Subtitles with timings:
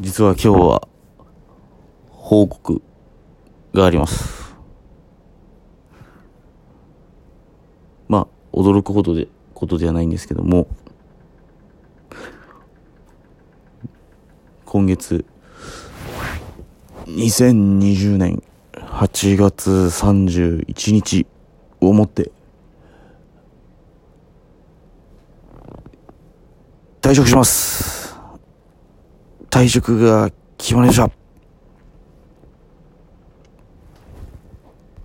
[0.00, 0.88] 実は今日は
[2.08, 2.80] 報告
[3.74, 4.54] があります。
[8.06, 10.68] まあ、驚くほどで、ことではないんですけども、
[14.66, 15.24] 今月、
[17.06, 18.40] 2020年
[18.74, 21.26] 8月31日
[21.80, 22.30] をもって、
[27.00, 27.97] 退職します。
[29.50, 31.10] 退職が決まりました。